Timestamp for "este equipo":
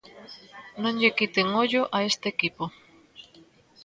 2.09-2.63